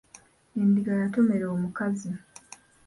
[0.61, 2.09] Endiga yatomera omukazi.